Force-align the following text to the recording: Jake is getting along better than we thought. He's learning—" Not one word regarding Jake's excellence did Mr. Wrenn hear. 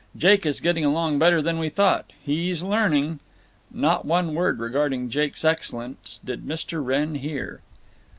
Jake 0.17 0.47
is 0.47 0.61
getting 0.61 0.83
along 0.83 1.19
better 1.19 1.43
than 1.43 1.59
we 1.59 1.69
thought. 1.69 2.11
He's 2.23 2.63
learning—" 2.63 3.19
Not 3.69 4.03
one 4.03 4.33
word 4.33 4.57
regarding 4.57 5.11
Jake's 5.11 5.45
excellence 5.45 6.19
did 6.25 6.43
Mr. 6.43 6.83
Wrenn 6.83 7.13
hear. 7.13 7.61